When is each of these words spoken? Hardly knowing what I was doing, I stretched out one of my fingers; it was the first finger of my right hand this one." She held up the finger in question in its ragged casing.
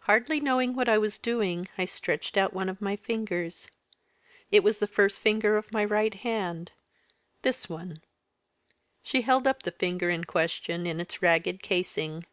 Hardly 0.00 0.40
knowing 0.40 0.76
what 0.76 0.90
I 0.90 0.98
was 0.98 1.16
doing, 1.16 1.70
I 1.78 1.86
stretched 1.86 2.36
out 2.36 2.52
one 2.52 2.68
of 2.68 2.82
my 2.82 2.96
fingers; 2.96 3.70
it 4.52 4.62
was 4.62 4.78
the 4.78 4.86
first 4.86 5.20
finger 5.22 5.56
of 5.56 5.72
my 5.72 5.82
right 5.86 6.12
hand 6.12 6.72
this 7.40 7.66
one." 7.66 8.02
She 9.02 9.22
held 9.22 9.46
up 9.46 9.62
the 9.62 9.72
finger 9.72 10.10
in 10.10 10.24
question 10.24 10.86
in 10.86 11.00
its 11.00 11.22
ragged 11.22 11.62
casing. 11.62 12.26